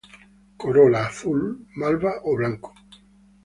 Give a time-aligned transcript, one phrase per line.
[0.63, 1.43] Corola; azul,
[1.83, 2.73] malva o blanco.